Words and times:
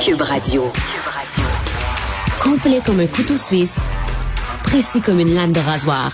Cube 0.00 0.22
Radio. 0.22 0.72
Complet 2.42 2.80
comme 2.84 3.00
un 3.00 3.06
couteau 3.06 3.36
suisse, 3.36 3.80
précis 4.62 5.02
comme 5.02 5.20
une 5.20 5.34
lame 5.34 5.52
de 5.52 5.60
rasoir. 5.60 6.10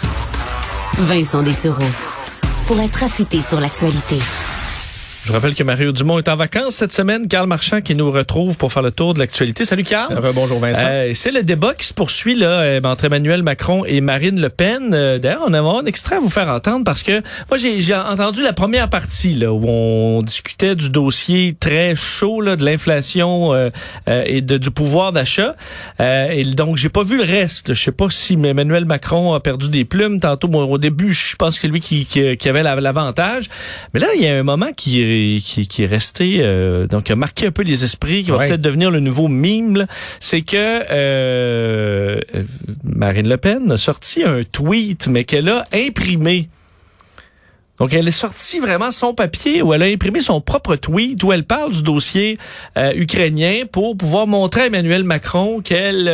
Vincent 0.98 1.42
Dessereau. 1.42 1.78
Pour 2.66 2.80
être 2.80 3.04
affûté 3.04 3.40
sur 3.40 3.60
l'actualité. 3.60 4.18
Je 5.26 5.32
rappelle 5.32 5.56
que 5.56 5.64
Mario 5.64 5.90
Dumont 5.90 6.18
est 6.18 6.28
en 6.28 6.36
vacances 6.36 6.76
cette 6.76 6.92
semaine. 6.92 7.26
Carl 7.26 7.48
Marchand 7.48 7.80
qui 7.80 7.96
nous 7.96 8.12
retrouve 8.12 8.56
pour 8.56 8.72
faire 8.72 8.82
le 8.84 8.92
tour 8.92 9.12
de 9.12 9.18
l'actualité. 9.18 9.64
Salut 9.64 9.82
Carl. 9.82 10.16
bonjour 10.36 10.60
Vincent. 10.60 10.86
Euh, 10.86 11.10
c'est 11.14 11.32
le 11.32 11.42
débat 11.42 11.74
qui 11.74 11.84
se 11.84 11.92
poursuit 11.92 12.36
là 12.36 12.60
euh, 12.60 12.80
entre 12.84 13.06
Emmanuel 13.06 13.42
Macron 13.42 13.84
et 13.84 14.00
Marine 14.00 14.40
Le 14.40 14.50
Pen. 14.50 14.94
Euh, 14.94 15.18
d'ailleurs, 15.18 15.42
on 15.44 15.52
a 15.52 15.58
un 15.58 15.84
extrait 15.84 16.14
à 16.14 16.18
vous 16.20 16.28
faire 16.28 16.48
entendre 16.48 16.84
parce 16.84 17.02
que 17.02 17.22
moi 17.50 17.58
j'ai 17.58 17.92
entendu 17.92 18.44
la 18.44 18.52
première 18.52 18.88
partie 18.88 19.34
là 19.34 19.52
où 19.52 19.66
on 19.66 20.22
discutait 20.22 20.76
du 20.76 20.90
dossier 20.90 21.56
très 21.58 21.96
chaud 21.96 22.40
là, 22.40 22.54
de 22.54 22.64
l'inflation 22.64 23.52
et 24.06 24.42
de, 24.42 24.58
du 24.58 24.70
pouvoir 24.70 25.10
d'achat. 25.10 25.56
et 25.98 26.44
donc 26.54 26.76
j'ai 26.76 26.88
pas 26.88 27.02
vu 27.02 27.16
le 27.16 27.24
reste. 27.24 27.74
Je 27.74 27.82
sais 27.82 27.90
pas 27.90 28.06
si 28.10 28.34
Emmanuel 28.34 28.84
Macron 28.84 29.34
a 29.34 29.40
perdu 29.40 29.70
des 29.70 29.84
plumes 29.84 30.20
tantôt. 30.20 30.48
au 30.52 30.78
début, 30.78 31.12
je 31.12 31.34
pense 31.34 31.58
que 31.58 31.66
lui 31.66 31.80
qui, 31.80 32.06
qui, 32.06 32.36
qui 32.36 32.48
avait 32.48 32.62
l'avantage. 32.62 33.50
Mais 33.92 33.98
là, 33.98 34.06
il 34.14 34.22
y 34.22 34.28
a 34.28 34.36
un 34.36 34.44
moment 34.44 34.70
qui 34.76 35.15
qui, 35.40 35.82
est 35.82 35.86
resté, 35.86 36.38
euh, 36.40 36.86
donc 36.86 37.10
a 37.10 37.16
marqué 37.16 37.46
un 37.46 37.50
peu 37.50 37.62
les 37.62 37.84
esprits, 37.84 38.22
qui 38.22 38.30
va 38.30 38.38
peut-être 38.38 38.60
devenir 38.60 38.90
le 38.90 39.00
nouveau 39.00 39.28
mime, 39.28 39.86
c'est 40.20 40.42
que 40.42 40.56
euh, 40.56 42.20
Marine 42.84 43.28
Le 43.28 43.36
Pen 43.36 43.72
a 43.72 43.76
sorti 43.76 44.22
un 44.22 44.40
tweet, 44.42 45.08
mais 45.08 45.24
qu'elle 45.24 45.48
a 45.48 45.64
imprimé. 45.72 46.48
Donc, 47.78 47.92
elle 47.92 48.08
est 48.08 48.10
sortie 48.10 48.58
vraiment 48.58 48.90
son 48.90 49.12
papier 49.12 49.60
où 49.60 49.74
elle 49.74 49.82
a 49.82 49.86
imprimé 49.86 50.20
son 50.20 50.40
propre 50.40 50.76
tweet 50.76 51.22
où 51.22 51.32
elle 51.32 51.44
parle 51.44 51.72
du 51.72 51.82
dossier 51.82 52.38
euh, 52.78 52.92
ukrainien 52.94 53.64
pour 53.70 53.98
pouvoir 53.98 54.26
montrer 54.26 54.62
à 54.62 54.66
Emmanuel 54.66 55.04
Macron 55.04 55.60
qu'elle 55.60 56.06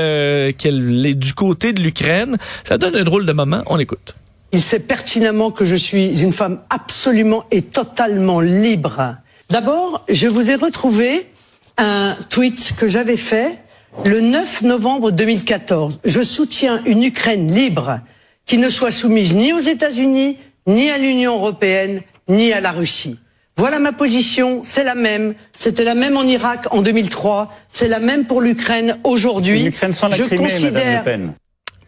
qu'elle 0.58 1.06
est 1.06 1.14
du 1.14 1.34
côté 1.34 1.72
de 1.72 1.80
l'Ukraine. 1.80 2.36
Ça 2.64 2.78
donne 2.78 2.96
un 2.96 3.04
drôle 3.04 3.26
de 3.26 3.32
moment. 3.32 3.62
On 3.66 3.78
écoute. 3.78 4.16
Il 4.52 4.60
sait 4.60 4.78
pertinemment 4.78 5.50
que 5.50 5.64
je 5.64 5.76
suis 5.76 6.20
une 6.20 6.32
femme 6.32 6.60
absolument 6.68 7.44
et 7.50 7.62
totalement 7.62 8.40
libre. 8.40 9.16
D'abord, 9.48 10.04
je 10.08 10.28
vous 10.28 10.50
ai 10.50 10.54
retrouvé 10.54 11.30
un 11.78 12.14
tweet 12.28 12.74
que 12.78 12.86
j'avais 12.86 13.16
fait 13.16 13.58
le 14.04 14.20
9 14.20 14.62
novembre 14.62 15.10
2014. 15.10 16.00
Je 16.04 16.22
soutiens 16.22 16.82
une 16.84 17.02
Ukraine 17.02 17.52
libre 17.52 18.00
qui 18.44 18.58
ne 18.58 18.68
soit 18.68 18.90
soumise 18.90 19.34
ni 19.34 19.52
aux 19.52 19.58
États-Unis, 19.58 20.36
ni 20.66 20.90
à 20.90 20.98
l'Union 20.98 21.34
européenne, 21.34 22.02
ni 22.28 22.52
à 22.52 22.60
la 22.60 22.72
Russie. 22.72 23.18
Voilà 23.56 23.78
ma 23.78 23.92
position, 23.92 24.62
c'est 24.64 24.84
la 24.84 24.94
même. 24.94 25.34
C'était 25.54 25.84
la 25.84 25.94
même 25.94 26.16
en 26.16 26.24
Irak 26.24 26.66
en 26.70 26.82
2003, 26.82 27.52
c'est 27.70 27.88
la 27.88 28.00
même 28.00 28.26
pour 28.26 28.40
l'Ukraine 28.40 28.96
aujourd'hui. 29.04 29.70
Je 29.80 30.36
considère. 30.36 31.04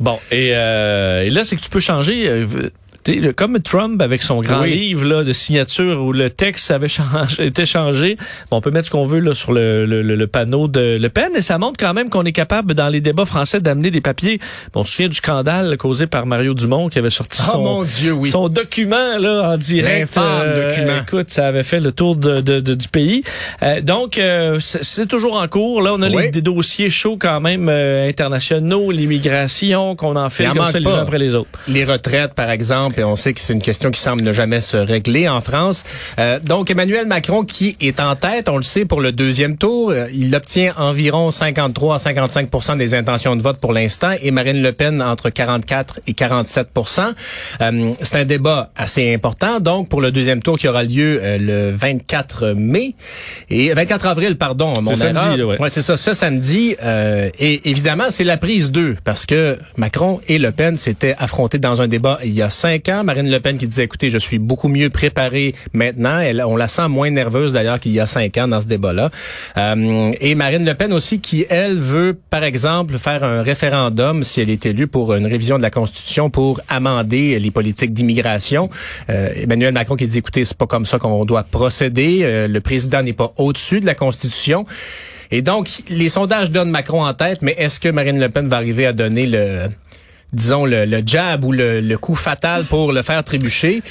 Bon, 0.00 0.18
et, 0.30 0.50
euh, 0.54 1.24
et 1.24 1.30
là, 1.30 1.44
c'est 1.44 1.56
que 1.56 1.60
tu 1.60 1.70
peux 1.70 1.80
changer. 1.80 2.28
Euh, 2.28 2.70
comme 3.36 3.60
Trump 3.60 4.00
avec 4.00 4.22
son 4.22 4.40
grand 4.40 4.62
livre 4.62 5.06
là, 5.06 5.24
de 5.24 5.32
signature 5.32 6.02
où 6.02 6.12
le 6.12 6.30
texte 6.30 6.70
avait 6.70 6.88
changé, 6.88 7.44
été 7.46 7.66
changé. 7.66 8.16
Bon, 8.50 8.58
on 8.58 8.60
peut 8.60 8.70
mettre 8.70 8.86
ce 8.86 8.90
qu'on 8.90 9.06
veut 9.06 9.20
là, 9.20 9.34
sur 9.34 9.52
le, 9.52 9.84
le, 9.86 10.02
le, 10.02 10.26
panneau 10.26 10.68
de 10.68 10.98
Le 11.00 11.08
Pen 11.08 11.30
et 11.36 11.42
ça 11.42 11.58
montre 11.58 11.76
quand 11.78 11.92
même 11.92 12.08
qu'on 12.08 12.24
est 12.24 12.32
capable 12.32 12.74
dans 12.74 12.88
les 12.88 13.00
débats 13.00 13.24
français 13.24 13.60
d'amener 13.60 13.90
des 13.90 14.00
papiers. 14.00 14.40
Bon, 14.72 14.80
on 14.80 14.84
se 14.84 14.92
souvient 14.92 15.08
du 15.08 15.16
scandale 15.16 15.76
causé 15.76 16.06
par 16.06 16.26
Mario 16.26 16.54
Dumont 16.54 16.88
qui 16.88 16.98
avait 16.98 17.10
sorti 17.10 17.40
oh 17.54 17.84
son, 17.84 18.24
son 18.24 18.48
document 18.48 19.18
là 19.18 19.52
en 19.52 19.56
direct. 19.56 20.16
Euh, 20.16 20.68
document. 20.68 21.02
Écoute, 21.06 21.30
ça 21.30 21.46
avait 21.46 21.62
fait 21.62 21.80
le 21.80 21.92
tour 21.92 22.16
de, 22.16 22.40
de, 22.40 22.60
du 22.60 22.88
pays. 22.88 23.22
Euh, 23.62 23.80
donc, 23.80 24.18
euh, 24.18 24.58
c'est 24.60 25.06
toujours 25.06 25.34
en 25.34 25.46
cours. 25.48 25.82
Là, 25.82 25.92
on 25.94 26.02
a 26.02 26.08
les, 26.08 26.30
des 26.30 26.42
dossiers 26.42 26.90
chauds 26.90 27.16
quand 27.18 27.40
même 27.40 27.68
internationaux, 27.68 28.90
l'immigration 28.90 29.96
qu'on 29.96 30.16
en 30.16 30.30
fait 30.30 30.46
comme 30.46 30.66
ça 30.66 30.78
les 30.78 30.86
uns 30.86 31.02
après 31.02 31.18
les 31.18 31.34
autres. 31.34 31.50
Les 31.68 31.84
retraites, 31.84 32.34
par 32.34 32.50
exemple 32.50 32.93
et 32.98 33.04
on 33.04 33.16
sait 33.16 33.32
que 33.32 33.40
c'est 33.40 33.52
une 33.52 33.62
question 33.62 33.90
qui 33.90 34.00
semble 34.00 34.22
ne 34.22 34.32
jamais 34.32 34.60
se 34.60 34.76
régler 34.76 35.28
en 35.28 35.40
France. 35.40 35.84
Euh, 36.18 36.38
donc 36.40 36.70
Emmanuel 36.70 37.06
Macron 37.06 37.44
qui 37.44 37.76
est 37.80 38.00
en 38.00 38.16
tête, 38.16 38.48
on 38.48 38.56
le 38.56 38.62
sait 38.62 38.84
pour 38.84 39.00
le 39.00 39.12
deuxième 39.12 39.56
tour, 39.56 39.90
euh, 39.90 40.06
il 40.12 40.34
obtient 40.34 40.74
environ 40.76 41.30
53 41.30 41.94
à 41.94 41.98
55% 41.98 42.76
des 42.76 42.94
intentions 42.94 43.36
de 43.36 43.42
vote 43.42 43.58
pour 43.58 43.72
l'instant 43.72 44.12
et 44.20 44.30
Marine 44.30 44.62
Le 44.62 44.72
Pen 44.72 45.02
entre 45.02 45.30
44 45.30 46.00
et 46.06 46.12
47% 46.12 47.14
euh, 47.60 47.92
C'est 48.00 48.16
un 48.16 48.24
débat 48.24 48.70
assez 48.76 49.14
important. 49.14 49.60
Donc 49.60 49.88
pour 49.88 50.00
le 50.00 50.10
deuxième 50.10 50.42
tour 50.42 50.58
qui 50.58 50.68
aura 50.68 50.82
lieu 50.82 51.20
euh, 51.22 51.38
le 51.38 51.76
24 51.76 52.54
mai 52.56 52.94
et 53.50 53.72
24 53.72 54.06
avril 54.06 54.36
pardon 54.36 54.80
mon 54.80 54.94
samedi, 54.94 55.42
ouais, 55.42 55.58
ouais 55.58 55.70
c'est 55.70 55.82
ça 55.82 55.96
ce 55.96 56.14
samedi. 56.14 56.76
Et 57.38 57.68
évidemment 57.68 58.04
c'est 58.10 58.24
la 58.24 58.36
prise 58.36 58.70
2 58.70 58.96
parce 59.04 59.26
que 59.26 59.58
Macron 59.76 60.20
et 60.28 60.38
Le 60.38 60.50
Pen 60.50 60.76
s'étaient 60.76 61.14
affrontés 61.18 61.58
dans 61.58 61.80
un 61.80 61.88
débat 61.88 62.18
il 62.24 62.32
y 62.32 62.42
a 62.42 62.50
cinq 62.50 62.83
Marine 62.88 63.30
Le 63.30 63.40
Pen 63.40 63.58
qui 63.58 63.66
disait, 63.66 63.84
écoutez, 63.84 64.10
je 64.10 64.18
suis 64.18 64.38
beaucoup 64.38 64.68
mieux 64.68 64.90
préparée 64.90 65.54
maintenant. 65.72 66.18
Elle, 66.18 66.42
on 66.46 66.56
la 66.56 66.68
sent 66.68 66.88
moins 66.88 67.10
nerveuse 67.10 67.52
d'ailleurs 67.52 67.80
qu'il 67.80 67.92
y 67.92 68.00
a 68.00 68.06
cinq 68.06 68.36
ans 68.38 68.48
dans 68.48 68.60
ce 68.60 68.66
débat-là. 68.66 69.10
Euh, 69.56 70.12
et 70.20 70.34
Marine 70.34 70.64
Le 70.64 70.74
Pen 70.74 70.92
aussi 70.92 71.20
qui, 71.20 71.46
elle, 71.48 71.78
veut, 71.78 72.16
par 72.30 72.44
exemple, 72.44 72.98
faire 72.98 73.24
un 73.24 73.42
référendum, 73.42 74.24
si 74.24 74.40
elle 74.40 74.50
est 74.50 74.66
élue, 74.66 74.86
pour 74.86 75.14
une 75.14 75.26
révision 75.26 75.56
de 75.56 75.62
la 75.62 75.70
Constitution 75.70 76.30
pour 76.30 76.60
amender 76.68 77.38
les 77.38 77.50
politiques 77.50 77.92
d'immigration. 77.92 78.68
Euh, 79.10 79.28
Emmanuel 79.36 79.72
Macron 79.72 79.96
qui 79.96 80.06
dit, 80.06 80.18
écoutez, 80.18 80.44
c'est 80.44 80.56
pas 80.56 80.66
comme 80.66 80.86
ça 80.86 80.98
qu'on 80.98 81.24
doit 81.24 81.44
procéder. 81.44 82.20
Euh, 82.22 82.48
le 82.48 82.60
président 82.60 83.02
n'est 83.02 83.12
pas 83.12 83.32
au-dessus 83.36 83.80
de 83.80 83.86
la 83.86 83.94
Constitution. 83.94 84.66
Et 85.30 85.42
donc, 85.42 85.68
les 85.88 86.08
sondages 86.10 86.50
donnent 86.50 86.70
Macron 86.70 87.04
en 87.04 87.14
tête, 87.14 87.38
mais 87.42 87.54
est-ce 87.58 87.80
que 87.80 87.88
Marine 87.88 88.20
Le 88.20 88.28
Pen 88.28 88.46
va 88.48 88.56
arriver 88.56 88.86
à 88.86 88.92
donner 88.92 89.26
le, 89.26 89.68
disons, 90.34 90.66
le, 90.66 90.84
le 90.84 91.02
jab 91.04 91.44
ou 91.44 91.52
le, 91.52 91.80
le, 91.80 91.98
coup 91.98 92.14
fatal 92.14 92.64
pour 92.64 92.92
le 92.92 93.02
faire 93.02 93.22
trébucher. 93.24 93.82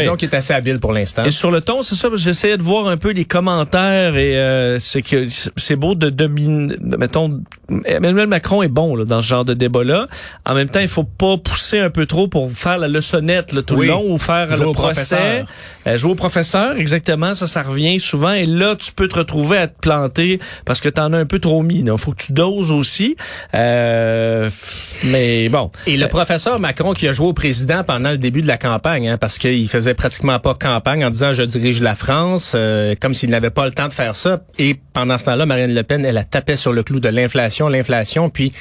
Disons 0.00 0.16
qu'il 0.16 0.28
est 0.28 0.34
assez 0.34 0.52
habile 0.52 0.78
pour 0.80 0.92
l'instant. 0.92 1.24
Et 1.24 1.30
sur 1.30 1.50
le 1.50 1.60
ton, 1.60 1.82
c'est 1.82 1.94
ça, 1.94 2.08
j'essayais 2.14 2.56
de 2.56 2.62
voir 2.62 2.88
un 2.88 2.96
peu 2.96 3.10
les 3.10 3.24
commentaires 3.24 4.16
et 4.16 4.36
euh, 4.36 4.78
c'est 4.78 5.02
que 5.02 5.26
c'est 5.56 5.76
beau 5.76 5.94
de 5.94 6.10
dominer, 6.10 6.76
mettons, 6.80 7.40
Emmanuel 7.84 8.26
Macron 8.26 8.62
est 8.62 8.68
bon 8.68 8.96
là, 8.96 9.04
dans 9.04 9.22
ce 9.22 9.26
genre 9.26 9.44
de 9.44 9.54
débat-là. 9.54 10.06
En 10.44 10.54
même 10.54 10.68
temps, 10.68 10.80
il 10.80 10.88
faut 10.88 11.04
pas 11.04 11.36
pousser 11.38 11.78
un 11.78 11.90
peu 11.90 12.06
trop 12.06 12.28
pour 12.28 12.50
faire 12.50 12.78
la 12.78 12.88
leçonnette 12.88 13.52
là, 13.52 13.62
tout 13.62 13.76
le 13.76 13.88
long 13.88 14.04
ou 14.06 14.18
faire 14.18 14.56
le 14.56 14.72
procès. 14.72 15.44
Euh, 15.86 15.98
jouer 15.98 16.12
au 16.12 16.14
professeur, 16.14 16.76
exactement, 16.76 17.34
ça, 17.34 17.46
ça 17.46 17.62
revient 17.62 18.00
souvent. 18.00 18.32
Et 18.32 18.46
là, 18.46 18.74
tu 18.76 18.92
peux 18.92 19.08
te 19.08 19.16
retrouver 19.16 19.58
à 19.58 19.68
te 19.68 19.78
planter 19.78 20.38
parce 20.64 20.80
que 20.80 20.88
tu 20.88 21.00
en 21.00 21.12
as 21.12 21.18
un 21.18 21.26
peu 21.26 21.38
trop 21.38 21.62
mis. 21.62 21.80
Il 21.80 21.98
faut 21.98 22.12
que 22.12 22.22
tu 22.22 22.32
doses 22.32 22.72
aussi. 22.72 23.16
Euh, 23.54 24.48
mais 25.04 25.48
bon. 25.48 25.70
Et 25.86 25.96
le 25.96 26.08
professeur 26.08 26.58
Macron 26.58 26.92
qui 26.92 27.06
a 27.08 27.12
joué 27.12 27.26
au 27.26 27.32
président 27.32 27.84
pendant 27.84 28.10
le 28.10 28.18
début 28.18 28.40
de 28.40 28.46
la 28.46 28.56
campagne, 28.56 29.08
hein, 29.08 29.18
parce 29.18 29.38
qu'il 29.38 29.68
faisait 29.68 29.83
pratiquement 29.92 30.38
pas 30.38 30.54
campagne 30.54 31.04
en 31.04 31.10
disant 31.10 31.34
je 31.34 31.42
dirige 31.42 31.82
la 31.82 31.94
France, 31.94 32.52
euh, 32.54 32.94
comme 32.98 33.12
s'il 33.12 33.28
n'avait 33.28 33.50
pas 33.50 33.66
le 33.66 33.72
temps 33.72 33.88
de 33.88 33.92
faire 33.92 34.16
ça. 34.16 34.40
Et 34.58 34.76
pendant 34.94 35.18
ce 35.18 35.26
temps-là, 35.26 35.44
Marine 35.44 35.74
Le 35.74 35.82
Pen, 35.82 36.06
elle 36.06 36.16
a 36.16 36.24
tapé 36.24 36.56
sur 36.56 36.72
le 36.72 36.82
clou 36.82 37.00
de 37.00 37.10
l'inflation, 37.10 37.68
l'inflation, 37.68 38.30
puis 38.30 38.52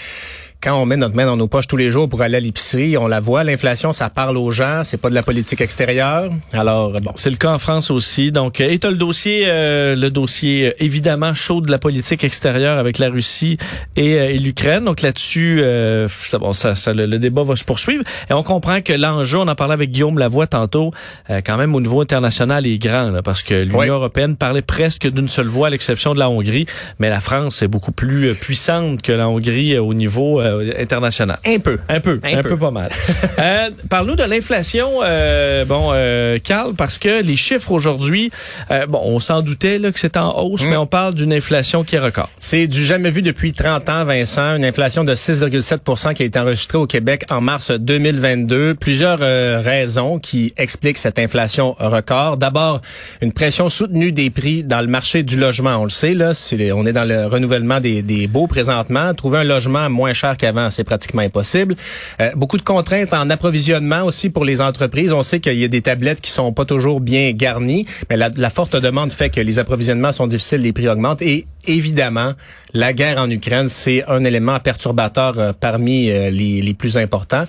quand 0.64 0.82
on 0.82 0.86
met 0.86 0.96
notre 0.96 1.16
main 1.16 1.26
dans 1.26 1.36
nos 1.36 1.50
poches 1.50 1.68
tous 1.68 1.76
les 1.76 1.92
jours 1.92 2.08
pour 2.08 2.22
aller 2.22 2.38
à 2.38 2.40
l'épicerie, 2.40 2.98
on 2.98 3.08
la 3.08 3.20
voit, 3.20 3.44
l'inflation, 3.44 3.92
ça 3.92 4.10
parle 4.10 4.38
aux 4.38 4.52
gens, 4.52 4.82
c'est 4.86 4.98
pas 4.98 5.10
de 5.10 5.16
la 5.16 5.22
politique 5.22 5.60
extérieure. 5.60 6.32
Alors 6.54 6.94
bon, 7.04 7.12
c'est 7.16 7.30
le 7.30 7.36
cas 7.36 7.52
en 7.52 7.60
France 7.60 7.92
aussi. 7.92 8.32
Donc, 8.32 8.62
et 8.62 8.80
as 8.82 8.90
le 8.90 8.96
dossier, 8.96 9.44
euh, 9.48 9.98
le 9.98 10.10
dossier 10.10 10.68
euh, 10.68 10.72
évidemment 10.80 11.34
chaud 11.34 11.60
de 11.60 11.70
la 11.70 11.80
politique 11.80 12.24
extérieure 12.24 12.78
avec 12.78 12.98
la 12.98 13.10
Russie 13.10 13.58
et, 13.98 14.18
euh, 14.18 14.38
l'Ukraine. 14.38 14.86
Donc 14.86 15.02
là-dessus, 15.02 15.62
ça, 16.08 16.38
bon, 16.38 16.54
ça, 16.54 16.76
ça 16.76 16.94
le, 16.94 17.20
débat 17.20 17.44
va 17.44 17.58
se 17.58 17.66
poursuivre. 17.66 18.06
Et 18.30 18.34
on 18.34 18.44
comprend 18.44 18.80
que 18.80 18.94
l'enjeu, 18.94 19.40
on 19.40 19.48
en 19.50 19.56
parlait 19.56 19.74
avec 19.74 19.92
Guillaume 19.92 20.18
Lavoie 20.18 20.48
tantôt, 20.48 20.92
quand 21.28 21.58
même 21.58 21.76
au 21.76 21.82
niveau 21.82 22.00
international 22.00 22.66
est 22.66 22.78
grand, 22.78 23.10
là, 23.10 23.22
parce 23.22 23.44
que 23.44 23.56
l'Union 23.56 23.96
européenne 23.96 24.38
parlait 24.38 24.62
presque 24.62 25.10
d'une 25.10 25.28
seule 25.28 25.48
voix, 25.48 25.68
à 25.68 25.70
l'exception 25.70 26.14
de 26.14 26.20
la 26.20 26.30
Hongrie, 26.30 26.68
mais 27.00 27.10
la 27.10 27.20
France 27.20 27.62
est 27.62 27.68
beaucoup 27.68 27.92
plus 27.92 28.34
puissante 28.36 29.02
que 29.02 29.12
la 29.12 29.28
Hongrie 29.28 29.78
au 29.78 29.94
niveau 29.94 30.42
euh, 30.60 30.74
international. 30.80 31.40
Un 31.46 31.60
peu. 31.60 31.80
Un 31.90 32.00
peu. 32.00 32.20
Un, 32.24 32.42
peu. 32.42 32.58
pas 32.58 32.72
mal. 32.72 32.90
euh, 33.40 33.70
Parle-nous 33.90 34.16
de 34.16 34.24
l'inflation, 34.24 34.90
euh, 35.04 35.66
bon, 35.66 35.90
euh, 35.94 36.38
Carl, 36.44 36.74
parce 36.76 36.98
que 36.98 37.22
les 37.22 37.36
chiffres 37.36 37.72
aujourd'hui, 37.72 38.32
euh, 38.72 38.86
bon, 38.88 39.02
on 39.04 39.20
s'en 39.20 39.42
doutait 39.42 39.80
là, 39.80 39.92
que 39.92 40.00
c'était 40.00 40.20
en 40.20 40.38
hausse, 40.40 40.64
mais 40.64 40.76
mm. 40.76 40.80
on 40.80 40.86
parle 40.86 41.14
d'une 41.14 41.34
inflation 41.34 41.84
qui 41.84 41.96
est 41.96 42.00
record. 42.00 42.30
C'est 42.38 42.68
du 42.68 42.84
jamais 42.86 43.12
vu 43.12 43.22
depuis 43.22 43.52
30 43.52 43.90
ans, 43.90 44.04
Vincent. 44.04 44.56
Une 44.56 44.66
inflation 44.66 45.04
de 45.04 45.14
6,7% 45.16 46.14
qui 46.14 46.24
a 46.24 46.26
été 46.26 46.40
enregistrée 46.40 46.78
au 46.78 46.88
Québec 46.88 47.26
en 47.30 47.42
mars 47.42 47.72
2022. 47.72 48.76
Plusieurs 48.76 49.20
raisons 49.20 50.20
qui 50.20 50.54
expliquent 50.58 50.98
cette 50.98 51.20
inflation 51.20 51.76
record. 51.80 52.38
D'abord, 52.38 52.82
une 53.22 53.34
pression 53.34 53.70
soutenue 53.70 54.12
des 54.12 54.30
prix 54.30 54.64
dans 54.64 54.82
le 54.82 54.88
marché 54.88 55.24
du 55.24 55.38
logement. 55.38 55.78
On 55.78 55.84
le 55.84 55.90
sait, 55.90 56.14
là, 56.14 56.34
on 56.76 56.86
est 56.86 56.94
dans 56.94 57.08
le 57.08 57.26
renouvellement 57.26 57.80
des, 57.80 58.02
des 58.02 58.28
baux 58.28 58.48
présentement. 58.48 59.14
Trouver 59.14 59.40
un 59.40 59.44
logement 59.44 59.90
moins 59.90 60.14
cher 60.14 60.38
qu'avant, 60.44 60.70
c'est 60.72 60.84
pratiquement 60.84 61.22
impossible. 61.22 61.76
Euh, 62.20 62.32
beaucoup 62.36 62.58
de 62.58 62.64
contraintes 62.64 63.14
en 63.14 63.30
approvisionnement 63.30 64.04
aussi 64.04 64.30
pour 64.30 64.44
les 64.44 64.60
entreprises. 64.60 65.14
On 65.14 65.24
sait 65.24 65.40
qu'il 65.40 65.58
y 65.58 65.64
a 65.64 65.70
des 65.70 65.82
tablettes 65.82 66.20
qui 66.20 66.32
sont 66.32 66.52
pas 66.52 66.66
toujours 66.66 67.00
bien 67.00 67.32
garnies, 67.32 67.86
mais 68.10 68.18
la, 68.18 68.50
forte 68.50 68.76
demande 68.76 69.14
fait 69.14 69.30
que 69.30 69.40
les 69.40 69.58
approvisionnements 69.58 70.12
sont 70.12 70.28
difficiles, 70.28 70.62
les 70.62 70.74
prix 70.74 70.90
augmentent 70.90 71.22
et 71.22 71.46
évidemment, 71.66 72.34
la 72.74 72.92
guerre 72.92 73.20
en 73.20 73.30
Ukraine, 73.30 73.70
c'est 73.70 74.04
un 74.08 74.26
élément 74.26 74.60
perturbateur 74.60 75.40
euh, 75.40 75.54
parmi 75.58 76.10
euh, 76.10 76.30
les, 76.30 76.74
plus 76.74 76.98
importants. 76.98 77.46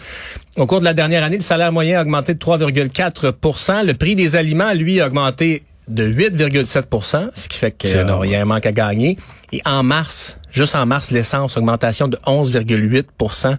Au 0.57 0.67
cours 0.67 0.79
de 0.79 0.85
la 0.85 0.95
dernière 0.95 1.25
année, 1.25 1.37
le 1.37 1.43
salaire 1.43 1.73
moyen 1.73 1.99
a 1.99 2.03
augmenté 2.03 2.35
de 2.35 2.39
3,4% 2.39 3.85
Le 3.85 3.95
prix 3.95 4.15
des 4.15 4.37
aliments, 4.37 4.73
lui, 4.73 5.01
a 5.01 5.07
augmenté 5.09 5.65
de 5.89 6.07
8,7% 6.09 7.31
ce 7.35 7.49
qui 7.49 7.59
fait 7.59 7.73
qu'il 7.73 7.91
y 7.91 8.35
a 8.35 8.41
un 8.41 8.45
manque 8.45 8.67
à 8.67 8.73
gagner. 8.73 9.19
Et 9.53 9.61
en 9.65 9.83
mars, 9.83 10.39
juste 10.51 10.75
en 10.75 10.87
mars, 10.87 11.11
l'essence, 11.11 11.57
augmentation 11.57 12.09
de 12.09 12.17
11,8% 12.27 13.57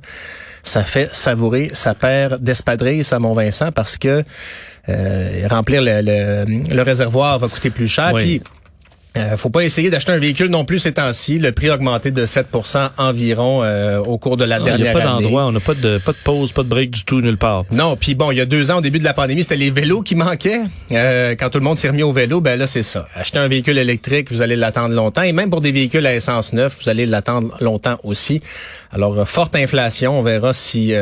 Ça 0.63 0.83
fait 0.83 1.13
savourer 1.13 1.69
sa 1.73 1.93
paire 1.93 2.39
d'espadrilles 2.39 3.05
à 3.11 3.19
Mont-Vincent 3.19 3.71
parce 3.71 3.97
que 3.97 4.23
euh, 4.89 5.47
remplir 5.49 5.81
le, 5.81 6.45
le, 6.73 6.81
réservoir 6.81 7.39
va 7.39 7.47
coûter 7.47 7.69
plus 7.69 7.87
cher. 7.87 8.13
Puis 8.13 8.41
euh, 9.17 9.37
faut 9.37 9.49
pas 9.49 9.63
essayer 9.63 9.89
d'acheter 9.89 10.11
un 10.11 10.17
véhicule 10.17 10.47
non 10.47 10.65
plus 10.65 10.79
ces 10.79 10.93
temps-ci. 10.93 11.39
Le 11.39 11.51
prix 11.51 11.69
a 11.69 11.75
augmenté 11.75 12.11
de 12.11 12.25
7% 12.25 12.89
environ 12.97 13.63
euh, 13.63 13.99
au 13.99 14.17
cours 14.17 14.35
de 14.35 14.43
la 14.43 14.59
dernière 14.59 14.75
année. 14.75 14.81
Il 14.81 14.83
n'y 14.83 14.89
a 14.89 14.93
pas 14.93 15.21
d'endroit, 15.21 15.45
on 15.45 15.51
n'a 15.51 15.59
pas 15.59 15.73
de 15.73 15.97
pas 15.99 16.11
de 16.11 16.17
pause, 16.23 16.51
pas 16.51 16.63
de 16.63 16.67
break 16.67 16.91
du 16.91 17.05
tout 17.05 17.21
nulle 17.21 17.37
part. 17.37 17.63
Non, 17.71 17.95
puis 17.95 18.15
bon, 18.15 18.31
il 18.31 18.37
y 18.37 18.41
a 18.41 18.45
deux 18.45 18.71
ans 18.71 18.77
au 18.77 18.81
début 18.81 18.99
de 18.99 19.03
la 19.03 19.13
pandémie, 19.13 19.43
c'était 19.43 19.55
les 19.55 19.71
vélos 19.71 20.01
qui 20.01 20.15
manquaient. 20.15 20.61
Euh, 20.91 21.35
quand 21.39 21.49
tout 21.49 21.59
le 21.59 21.63
monde 21.63 21.77
s'est 21.77 21.87
remis 21.87 22.03
au 22.03 22.11
vélo, 22.11 22.41
ben 22.41 22.59
là 22.59 22.67
c'est 22.67 22.83
ça. 22.83 23.07
Acheter 23.15 23.39
un 23.39 23.47
véhicule 23.47 23.77
électrique, 23.77 24.31
vous 24.31 24.41
allez 24.41 24.55
l'attendre 24.55 24.93
longtemps, 24.93 25.23
et 25.23 25.31
même 25.31 25.49
pour 25.49 25.61
des 25.61 25.71
véhicules 25.71 26.05
à 26.05 26.13
essence 26.13 26.51
neuf, 26.51 26.79
vous 26.83 26.89
allez 26.89 27.05
l'attendre 27.05 27.55
longtemps 27.61 27.97
aussi. 28.03 28.41
Alors 28.91 29.17
euh, 29.17 29.25
forte 29.25 29.55
inflation, 29.55 30.19
on 30.19 30.21
verra 30.21 30.51
si 30.51 30.93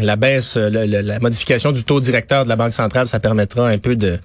la 0.00 0.16
baisse, 0.16 0.56
la 0.56 1.20
modification 1.20 1.72
du 1.72 1.84
taux 1.84 2.00
directeur 2.00 2.44
de 2.44 2.48
la 2.48 2.56
Banque 2.56 2.72
centrale, 2.72 3.06
ça 3.06 3.20
permettra 3.20 3.68
un 3.68 3.78
peu 3.78 3.96
de 3.96 4.18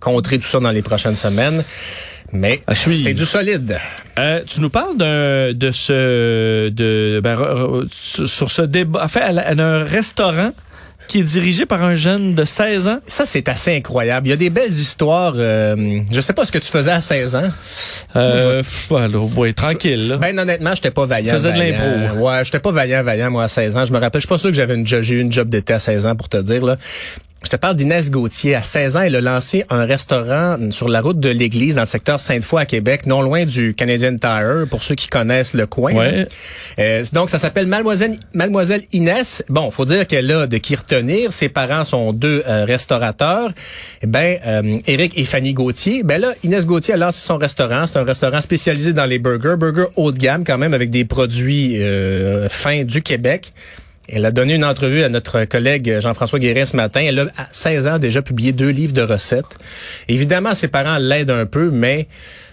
contrer 0.00 0.38
tout 0.38 0.46
ça 0.46 0.60
dans 0.60 0.70
les 0.70 0.82
prochaines 0.82 1.16
semaines. 1.16 1.62
Mais 2.32 2.60
c'est 2.72 3.14
du 3.14 3.24
solide. 3.24 3.78
Euh, 4.18 4.40
tu 4.46 4.60
nous 4.60 4.70
parles 4.70 4.96
d'un 4.96 5.52
de 5.52 5.70
ce 5.70 6.68
de 6.68 7.20
ben, 7.22 7.36
sur 7.90 8.50
ce 8.50 8.62
débat. 8.62 9.04
En 9.04 9.08
fait, 9.08 9.22
elle, 9.26 9.60
a 9.60 9.66
un 9.66 9.84
restaurant 9.84 10.52
qui 11.08 11.18
est 11.18 11.24
dirigé 11.24 11.66
par 11.66 11.82
un 11.82 11.96
jeune 11.96 12.36
de 12.36 12.44
16 12.44 12.86
ans. 12.86 13.00
Ça, 13.08 13.26
c'est 13.26 13.48
assez 13.48 13.74
incroyable. 13.74 14.28
Il 14.28 14.30
y 14.30 14.32
a 14.32 14.36
des 14.36 14.50
belles 14.50 14.70
histoires. 14.70 15.32
Euh, 15.36 16.02
je 16.08 16.20
sais 16.20 16.32
pas 16.32 16.44
ce 16.44 16.52
que 16.52 16.58
tu 16.58 16.70
faisais 16.70 16.92
à 16.92 17.00
16 17.00 17.34
ans. 17.34 17.50
Euh, 18.14 18.62
ouais, 19.36 19.52
tranquille. 19.52 20.08
Là. 20.08 20.16
Ben 20.18 20.38
honnêtement, 20.38 20.72
j'étais 20.76 20.92
pas 20.92 21.06
vaillant. 21.06 21.26
Tu 21.26 21.34
faisais 21.34 21.52
de 21.52 21.58
l'impro. 21.58 22.24
Ouais, 22.24 22.44
j'étais 22.44 22.60
pas 22.60 22.70
vaillant, 22.70 23.02
vaillant 23.02 23.30
moi 23.30 23.44
à 23.44 23.48
16 23.48 23.76
ans. 23.76 23.84
Je 23.84 23.92
me 23.92 23.98
rappelle, 23.98 24.20
je 24.20 24.26
suis 24.26 24.28
pas 24.28 24.38
sûr 24.38 24.50
que 24.50 24.56
j'avais 24.56 24.74
une 24.74 24.86
j'ai 24.86 25.14
eu 25.14 25.20
une 25.20 25.32
job 25.32 25.48
d'été 25.48 25.72
à 25.72 25.80
16 25.80 26.06
ans 26.06 26.14
pour 26.14 26.28
te 26.28 26.36
dire 26.36 26.64
là. 26.64 26.76
Je 27.42 27.48
te 27.48 27.56
parle 27.56 27.74
d'Inès 27.74 28.10
Gauthier. 28.10 28.54
À 28.54 28.62
16 28.62 28.96
ans, 28.96 29.00
elle 29.00 29.16
a 29.16 29.20
lancé 29.20 29.64
un 29.70 29.86
restaurant 29.86 30.58
sur 30.70 30.88
la 30.88 31.00
route 31.00 31.18
de 31.18 31.30
l'église 31.30 31.74
dans 31.76 31.82
le 31.82 31.86
secteur 31.86 32.20
Sainte-Foy 32.20 32.60
à 32.60 32.66
Québec, 32.66 33.06
non 33.06 33.22
loin 33.22 33.46
du 33.46 33.74
Canadian 33.74 34.14
Tire, 34.16 34.66
pour 34.68 34.82
ceux 34.82 34.94
qui 34.94 35.08
connaissent 35.08 35.54
le 35.54 35.66
coin. 35.66 35.94
Ouais. 35.94 36.28
Euh, 36.78 37.04
donc, 37.12 37.30
ça 37.30 37.38
s'appelle 37.38 37.66
Mademoiselle, 37.66 38.18
Mademoiselle 38.34 38.82
Inès. 38.92 39.42
Bon, 39.48 39.70
faut 39.70 39.86
dire 39.86 40.06
qu'elle 40.06 40.30
a 40.30 40.46
de 40.46 40.58
qui 40.58 40.76
retenir. 40.76 41.32
Ses 41.32 41.48
parents 41.48 41.84
sont 41.84 42.12
deux 42.12 42.42
euh, 42.46 42.66
restaurateurs. 42.66 43.50
Eh 44.02 44.06
ben, 44.06 44.38
euh, 44.46 44.78
Eric 44.86 45.18
et 45.18 45.24
Fanny 45.24 45.54
Gauthier. 45.54 46.02
Ben 46.02 46.20
là, 46.20 46.34
Inès 46.44 46.66
Gauthier 46.66 46.94
a 46.94 46.98
lancé 46.98 47.20
son 47.20 47.38
restaurant. 47.38 47.86
C'est 47.86 47.98
un 47.98 48.04
restaurant 48.04 48.42
spécialisé 48.42 48.92
dans 48.92 49.06
les 49.06 49.18
burgers, 49.18 49.56
burgers 49.58 49.90
haut 49.96 50.12
de 50.12 50.18
gamme 50.18 50.44
quand 50.44 50.58
même, 50.58 50.74
avec 50.74 50.90
des 50.90 51.06
produits 51.06 51.82
euh, 51.82 52.48
fins 52.50 52.84
du 52.84 53.02
Québec. 53.02 53.52
Elle 54.12 54.26
a 54.26 54.32
donné 54.32 54.54
une 54.54 54.64
entrevue 54.64 55.02
à 55.02 55.08
notre 55.08 55.44
collègue 55.44 56.00
Jean-François 56.00 56.38
Guérin 56.38 56.64
ce 56.64 56.76
matin. 56.76 57.00
Elle 57.00 57.18
a, 57.18 57.22
à 57.36 57.46
16 57.50 57.86
ans, 57.86 57.98
déjà 57.98 58.22
publié 58.22 58.52
deux 58.52 58.70
livres 58.70 58.92
de 58.92 59.02
recettes. 59.02 59.56
Évidemment, 60.08 60.54
ses 60.54 60.68
parents 60.68 60.98
l'aident 60.98 61.30
un 61.30 61.46
peu, 61.46 61.70
mais 61.70 62.08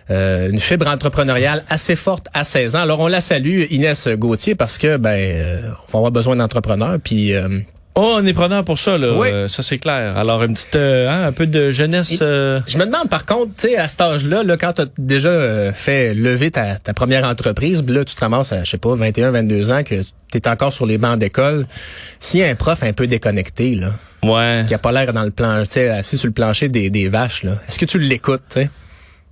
euh, 0.09 0.49
une 0.49 0.59
fibre 0.59 0.87
entrepreneuriale 0.87 1.63
assez 1.69 1.95
forte 1.95 2.27
à 2.33 2.43
16 2.43 2.75
ans. 2.75 2.81
Alors, 2.81 2.99
on 2.99 3.07
la 3.07 3.21
salue, 3.21 3.63
Inès 3.71 4.07
Gauthier, 4.07 4.55
parce 4.55 4.77
que 4.77 4.97
ben 4.97 5.17
euh, 5.17 5.59
on 5.87 5.91
va 5.91 5.97
avoir 5.97 6.11
besoin 6.11 6.35
d'entrepreneurs. 6.35 6.97
Puis 7.03 7.33
euh, 7.33 7.59
Oh, 7.99 8.17
on 8.19 8.25
est 8.27 8.33
preneur 8.33 8.63
pour 8.63 8.77
ça, 8.77 8.95
là. 8.95 9.11
Oui. 9.13 9.29
ça, 9.47 9.63
c'est 9.63 9.79
clair. 9.79 10.15
Alors, 10.17 10.43
une 10.43 10.53
petite, 10.53 10.75
hein, 10.75 11.25
un 11.25 11.31
peu 11.31 11.47
de 11.47 11.71
jeunesse. 11.71 12.17
Je 12.19 12.77
me 12.77 12.85
demande, 12.85 13.09
par 13.09 13.25
contre, 13.25 13.53
tu 13.57 13.69
sais, 13.69 13.77
à 13.77 13.87
cet 13.87 14.01
âge-là, 14.01 14.43
là, 14.43 14.55
quand 14.55 14.73
tu 14.73 14.83
as 14.83 14.85
déjà 14.99 15.73
fait 15.73 16.13
lever 16.13 16.51
ta, 16.51 16.75
ta 16.75 16.93
première 16.93 17.25
entreprise, 17.25 17.83
là, 17.87 18.05
tu 18.05 18.13
te 18.13 18.19
ramasses 18.19 18.51
à, 18.53 18.63
je 18.63 18.69
sais 18.69 18.77
pas, 18.77 18.93
21, 18.93 19.31
22 19.31 19.71
ans, 19.71 19.83
que 19.83 19.95
tu 20.31 20.37
es 20.37 20.47
encore 20.47 20.73
sur 20.73 20.85
les 20.85 20.99
bancs 20.99 21.17
d'école. 21.17 21.65
S'il 22.19 22.41
y 22.41 22.43
a 22.43 22.49
un 22.49 22.55
prof 22.55 22.83
un 22.83 22.93
peu 22.93 23.07
déconnecté, 23.07 23.73
là, 23.73 23.95
ouais. 24.21 24.63
qui 24.67 24.75
a 24.75 24.77
pas 24.77 24.91
l'air 24.91 25.11
dans 25.11 25.23
le 25.23 25.31
plan, 25.31 25.63
tu 25.63 25.71
sais, 25.71 25.89
assis 25.89 26.19
sur 26.19 26.27
le 26.27 26.33
plancher 26.33 26.69
des, 26.69 26.91
des 26.91 27.09
vaches, 27.09 27.41
là, 27.41 27.53
est-ce 27.67 27.79
que 27.79 27.85
tu 27.85 27.97
l'écoutes, 27.97 28.43
tu 28.47 28.61
sais? 28.61 28.69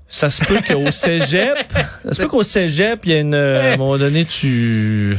Ça 0.07 0.31
se 0.31 0.43
peut 0.43 0.59
qu'au 0.67 0.91
cégep, 0.91 1.55
ça 2.05 2.13
se 2.13 2.21
peut 2.21 2.27
qu'au 2.27 2.43
cégep, 2.43 3.01
il 3.03 3.11
y 3.11 3.13
a 3.13 3.19
une, 3.19 3.35
à 3.35 3.73
un 3.73 3.77
moment 3.77 3.97
donné, 3.97 4.25
tu 4.25 5.17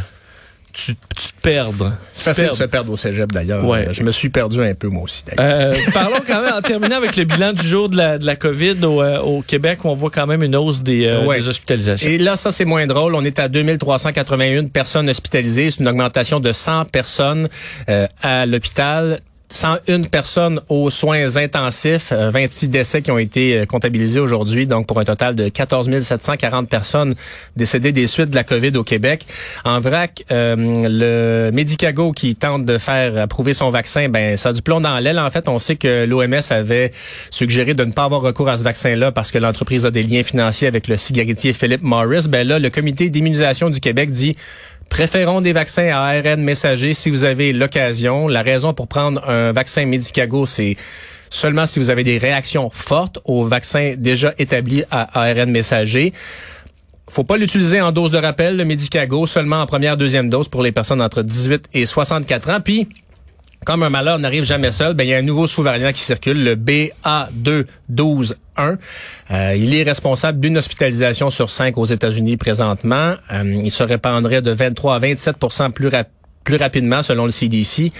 tu, 0.76 0.94
tu 1.16 1.28
te 1.28 1.40
perds. 1.40 1.70
C'est 2.14 2.24
facile 2.24 2.48
de 2.48 2.50
se 2.50 2.64
perdre 2.64 2.92
au 2.92 2.96
cégep 2.96 3.32
d'ailleurs. 3.32 3.64
Ouais. 3.64 3.88
Je 3.92 4.02
me 4.02 4.12
suis 4.12 4.28
perdu 4.28 4.62
un 4.62 4.74
peu 4.74 4.88
moi 4.88 5.04
aussi 5.04 5.24
euh, 5.38 5.74
parlons 5.94 6.18
quand 6.26 6.42
même 6.42 6.52
en 6.52 6.60
terminant 6.60 6.96
avec 6.96 7.16
le 7.16 7.24
bilan 7.24 7.52
du 7.52 7.66
jour 7.66 7.88
de 7.88 7.96
la, 7.96 8.18
de 8.18 8.26
la 8.26 8.36
COVID 8.36 8.84
au, 8.84 9.02
euh, 9.02 9.18
au 9.20 9.42
Québec 9.42 9.84
où 9.84 9.88
on 9.88 9.94
voit 9.94 10.10
quand 10.10 10.26
même 10.26 10.42
une 10.42 10.54
hausse 10.54 10.82
des, 10.82 11.06
euh, 11.06 11.32
des 11.32 11.48
hospitalisations. 11.48 12.08
Et 12.10 12.18
là, 12.18 12.36
ça 12.36 12.52
c'est 12.52 12.64
moins 12.66 12.86
drôle. 12.86 13.14
On 13.14 13.24
est 13.24 13.38
à 13.38 13.48
2381 13.48 14.66
personnes 14.66 15.08
hospitalisées. 15.08 15.70
C'est 15.70 15.80
une 15.80 15.88
augmentation 15.88 16.40
de 16.40 16.52
100 16.52 16.86
personnes 16.86 17.48
euh, 17.88 18.06
à 18.22 18.44
l'hôpital. 18.46 19.20
101 19.48 20.02
personnes 20.04 20.60
aux 20.68 20.90
soins 20.90 21.36
intensifs, 21.36 22.12
26 22.12 22.66
euh, 22.66 22.68
décès 22.68 23.02
qui 23.02 23.10
ont 23.10 23.18
été 23.18 23.58
euh, 23.58 23.64
comptabilisés 23.64 24.18
aujourd'hui, 24.18 24.66
donc 24.66 24.86
pour 24.86 24.98
un 24.98 25.04
total 25.04 25.36
de 25.36 25.48
14 25.48 26.00
740 26.00 26.68
personnes 26.68 27.14
décédées 27.56 27.92
des 27.92 28.08
suites 28.08 28.30
de 28.30 28.34
la 28.34 28.42
COVID 28.42 28.76
au 28.76 28.82
Québec. 28.82 29.24
En 29.64 29.78
vrac, 29.78 30.24
euh, 30.32 30.56
le 30.56 31.50
Medicago 31.52 32.12
qui 32.12 32.34
tente 32.34 32.64
de 32.64 32.76
faire 32.76 33.16
approuver 33.18 33.54
son 33.54 33.70
vaccin, 33.70 34.08
ben 34.08 34.36
ça 34.36 34.48
a 34.48 34.52
du 34.52 34.62
plomb 34.62 34.80
dans 34.80 34.98
l'aile. 34.98 35.18
En 35.18 35.30
fait, 35.30 35.48
on 35.48 35.58
sait 35.58 35.76
que 35.76 36.04
l'OMS 36.04 36.34
avait 36.50 36.90
suggéré 37.30 37.74
de 37.74 37.84
ne 37.84 37.92
pas 37.92 38.04
avoir 38.04 38.22
recours 38.22 38.48
à 38.48 38.56
ce 38.56 38.64
vaccin-là 38.64 39.12
parce 39.12 39.30
que 39.30 39.38
l'entreprise 39.38 39.86
a 39.86 39.92
des 39.92 40.02
liens 40.02 40.24
financiers 40.24 40.66
avec 40.66 40.88
le 40.88 40.96
cigarettier 40.96 41.52
Philip 41.52 41.82
Morris. 41.82 42.26
Ben 42.28 42.46
là, 42.46 42.58
le 42.58 42.70
comité 42.70 43.10
d'immunisation 43.10 43.70
du 43.70 43.78
Québec 43.78 44.10
dit 44.10 44.34
Préférons 44.88 45.40
des 45.40 45.52
vaccins 45.52 45.88
à 45.88 45.98
ARN 46.06 46.42
messager 46.42 46.94
si 46.94 47.10
vous 47.10 47.24
avez 47.24 47.52
l'occasion. 47.52 48.28
La 48.28 48.42
raison 48.42 48.72
pour 48.72 48.88
prendre 48.88 49.22
un 49.28 49.52
vaccin 49.52 49.84
Medicago, 49.84 50.46
c'est 50.46 50.76
seulement 51.28 51.66
si 51.66 51.78
vous 51.78 51.90
avez 51.90 52.04
des 52.04 52.18
réactions 52.18 52.70
fortes 52.70 53.18
au 53.24 53.44
vaccin 53.44 53.94
déjà 53.96 54.32
établi 54.38 54.84
à 54.90 55.20
ARN 55.20 55.50
messager. 55.50 56.12
Faut 57.08 57.24
pas 57.24 57.36
l'utiliser 57.36 57.80
en 57.80 57.92
dose 57.92 58.10
de 58.10 58.18
rappel, 58.18 58.56
le 58.56 58.64
Medicago, 58.64 59.26
seulement 59.26 59.60
en 59.60 59.66
première, 59.66 59.96
deuxième 59.96 60.28
dose 60.28 60.48
pour 60.48 60.62
les 60.62 60.72
personnes 60.72 61.00
entre 61.00 61.22
18 61.22 61.66
et 61.74 61.86
64 61.86 62.50
ans. 62.50 62.60
Puis, 62.60 62.88
comme 63.66 63.82
un 63.82 63.90
malheur 63.90 64.18
n'arrive 64.20 64.44
jamais 64.44 64.70
seul, 64.70 64.94
ben 64.94 65.04
il 65.04 65.10
y 65.10 65.14
a 65.14 65.18
un 65.18 65.22
nouveau 65.22 65.48
sous-variant 65.48 65.92
qui 65.92 66.00
circule, 66.00 66.44
le 66.44 66.54
BA2.12.1. 66.54 68.78
Euh, 69.32 69.56
il 69.56 69.74
est 69.74 69.82
responsable 69.82 70.38
d'une 70.38 70.56
hospitalisation 70.56 71.30
sur 71.30 71.50
cinq 71.50 71.76
aux 71.76 71.84
États-Unis 71.84 72.36
présentement. 72.36 73.14
Euh, 73.32 73.42
il 73.44 73.72
se 73.72 73.82
répandrait 73.82 74.40
de 74.40 74.52
23 74.52 74.94
à 74.94 75.00
27 75.00 75.36
plus, 75.74 75.90
plus 76.44 76.56
rapidement 76.56 77.02
selon 77.02 77.24
le 77.24 77.32
CDC. 77.32 77.90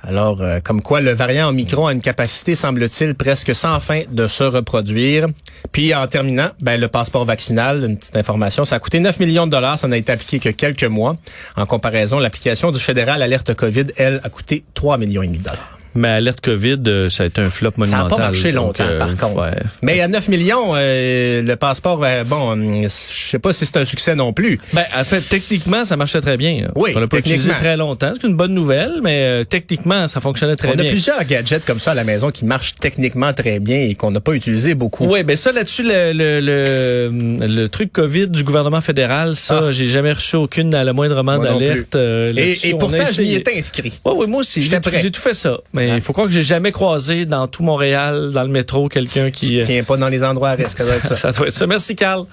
Alors, 0.00 0.42
euh, 0.42 0.60
comme 0.62 0.80
quoi 0.80 1.00
le 1.00 1.12
variant 1.12 1.48
Omicron 1.48 1.88
a 1.88 1.92
une 1.92 2.00
capacité, 2.00 2.54
semble-t-il, 2.54 3.14
presque 3.14 3.54
sans 3.54 3.80
fin 3.80 4.02
de 4.10 4.28
se 4.28 4.44
reproduire. 4.44 5.26
Puis, 5.72 5.94
en 5.94 6.06
terminant, 6.06 6.50
ben, 6.60 6.80
le 6.80 6.88
passeport 6.88 7.24
vaccinal, 7.24 7.84
une 7.84 7.98
petite 7.98 8.16
information, 8.16 8.64
ça 8.64 8.76
a 8.76 8.78
coûté 8.78 9.00
9 9.00 9.18
millions 9.18 9.46
de 9.46 9.50
dollars, 9.50 9.78
ça 9.78 9.88
n'a 9.88 9.96
été 9.96 10.12
appliqué 10.12 10.38
que 10.38 10.50
quelques 10.50 10.84
mois. 10.84 11.16
En 11.56 11.66
comparaison, 11.66 12.20
l'application 12.20 12.70
du 12.70 12.78
fédéral 12.78 13.22
Alerte 13.22 13.54
COVID, 13.54 13.86
elle, 13.96 14.20
a 14.22 14.28
coûté 14.28 14.64
3 14.74 14.98
millions 14.98 15.22
et 15.22 15.26
demi 15.26 15.38
de 15.38 15.44
dollars. 15.44 15.77
Mais 15.94 16.08
alerte 16.08 16.40
COVID, 16.40 16.78
euh, 16.86 17.08
ça 17.08 17.24
a 17.24 17.26
été 17.26 17.40
un 17.40 17.50
flop 17.50 17.72
monumental. 17.76 18.10
Ça 18.10 18.16
n'a 18.16 18.16
pas 18.16 18.30
marché 18.30 18.52
longtemps, 18.52 18.84
euh, 18.84 18.98
par 18.98 19.16
contre. 19.16 19.50
Mais 19.82 20.00
à 20.00 20.08
9 20.08 20.28
millions, 20.28 20.72
euh, 20.74 21.42
le 21.42 21.56
passeport, 21.56 22.04
bon, 22.26 22.56
je 22.82 22.88
sais 22.88 23.38
pas 23.38 23.52
si 23.52 23.66
c'est 23.66 23.76
un 23.78 23.84
succès 23.84 24.14
non 24.14 24.32
plus. 24.32 24.60
Ben, 24.72 24.84
en 24.98 25.04
fait, 25.04 25.20
techniquement, 25.20 25.84
ça 25.84 25.96
marchait 25.96 26.20
très 26.20 26.36
bien. 26.36 26.68
Oui, 26.74 26.92
On 26.94 27.00
l'a 27.00 27.06
pas 27.06 27.18
utilisé 27.18 27.50
très 27.52 27.76
longtemps. 27.76 28.12
C'est 28.20 28.26
une 28.26 28.36
bonne 28.36 28.54
nouvelle, 28.54 29.00
mais 29.02 29.44
techniquement, 29.44 30.08
ça 30.08 30.20
fonctionnait 30.20 30.56
très 30.56 30.74
bien. 30.74 30.84
On 30.84 30.88
a 30.88 30.90
plusieurs 30.90 31.24
gadgets 31.24 31.64
comme 31.64 31.80
ça 31.80 31.92
à 31.92 31.94
la 31.94 32.04
maison 32.04 32.30
qui 32.30 32.44
marchent 32.44 32.74
techniquement 32.74 33.32
très 33.32 33.58
bien 33.60 33.80
et 33.80 33.94
qu'on 33.94 34.10
n'a 34.10 34.20
pas 34.20 34.32
utilisé 34.32 34.74
beaucoup. 34.74 35.06
Oui, 35.06 35.22
ben 35.22 35.36
ça, 35.36 35.52
là-dessus, 35.52 35.82
le, 35.82 36.12
le, 36.12 37.10
le, 37.46 37.68
truc 37.68 37.92
COVID 37.92 38.28
du 38.28 38.44
gouvernement 38.44 38.80
fédéral, 38.80 39.36
ça, 39.36 39.64
ah. 39.64 39.72
j'ai 39.72 39.86
jamais 39.86 40.12
reçu 40.12 40.36
aucune, 40.36 40.74
à 40.74 40.84
la 40.84 40.92
moindrement 40.92 41.38
d'alerte. 41.38 41.96
et, 41.96 42.68
et 42.68 42.74
pourtant, 42.74 43.04
je 43.10 43.22
m'y 43.22 43.34
étais 43.34 43.58
inscrit. 43.58 44.00
Oui, 44.04 44.12
oui, 44.16 44.26
moi 44.26 44.40
aussi. 44.40 44.62
J'ai 44.62 44.80
tout 44.80 45.20
fait 45.20 45.34
ça. 45.34 45.58
Mais 45.78 45.96
il 45.96 46.00
faut 46.00 46.12
croire 46.12 46.26
que 46.26 46.32
j'ai 46.32 46.42
jamais 46.42 46.72
croisé 46.72 47.26
dans 47.26 47.46
tout 47.46 47.62
Montréal, 47.62 48.30
dans 48.32 48.42
le 48.42 48.48
métro, 48.48 48.88
quelqu'un 48.88 49.30
qui... 49.30 49.58
Tu 49.58 49.60
tiens 49.60 49.84
pas 49.84 49.96
dans 49.96 50.08
les 50.08 50.24
endroits 50.24 50.50
à 50.50 50.54
risque, 50.54 50.78
ça, 50.78 51.00
ça 51.16 51.32
doit 51.32 51.46
être 51.46 51.52
ça. 51.52 51.66
Merci, 51.66 51.96
Carl. 51.96 52.26